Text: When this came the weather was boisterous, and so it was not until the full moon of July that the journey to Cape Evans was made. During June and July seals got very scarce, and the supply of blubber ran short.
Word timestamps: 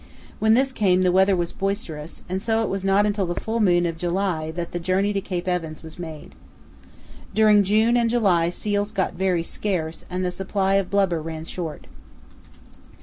When 0.39 0.55
this 0.55 0.73
came 0.73 1.03
the 1.03 1.11
weather 1.11 1.35
was 1.35 1.53
boisterous, 1.53 2.23
and 2.27 2.41
so 2.41 2.63
it 2.63 2.69
was 2.69 2.83
not 2.83 3.05
until 3.05 3.27
the 3.27 3.39
full 3.39 3.59
moon 3.59 3.85
of 3.85 3.99
July 3.99 4.49
that 4.49 4.71
the 4.71 4.79
journey 4.79 5.13
to 5.13 5.21
Cape 5.21 5.47
Evans 5.47 5.83
was 5.83 5.99
made. 5.99 6.33
During 7.35 7.61
June 7.61 7.95
and 7.95 8.09
July 8.09 8.49
seals 8.49 8.91
got 8.91 9.13
very 9.13 9.43
scarce, 9.43 10.03
and 10.09 10.25
the 10.25 10.31
supply 10.31 10.73
of 10.73 10.89
blubber 10.89 11.21
ran 11.21 11.45
short. 11.45 11.85